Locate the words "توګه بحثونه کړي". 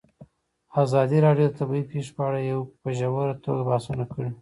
3.45-4.29